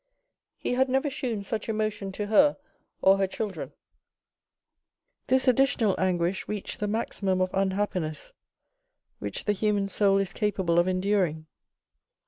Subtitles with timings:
[0.57, 2.57] He had never shewn such emotion to her
[3.03, 3.71] or her children.
[5.27, 8.33] This additional anguish reached the maximum of unhappiness
[9.19, 11.45] which the human soul is capable of enduring.